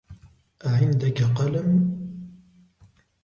[0.65, 1.93] أعندك قلم؟